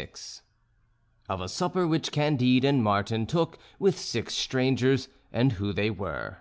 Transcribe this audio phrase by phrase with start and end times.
[0.00, 0.40] XXVI
[1.28, 6.38] OF A SUPPER WHICH CANDIDE AND MARTIN TOOK WITH SIX STRANGERS, AND WHO THEY WERE.